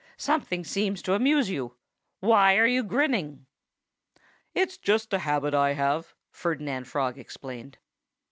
"Something 0.17 0.63
seems 0.63 1.03
to 1.03 1.13
amuse 1.13 1.51
you. 1.51 1.75
Why 2.21 2.57
are 2.57 2.65
you 2.65 2.81
grinning?" 2.81 3.45
"It's 4.55 4.79
just 4.79 5.13
a 5.13 5.19
habit 5.19 5.53
I 5.53 5.73
have," 5.73 6.15
Ferdinand 6.31 6.85
Frog 6.85 7.19
explained. 7.19 7.77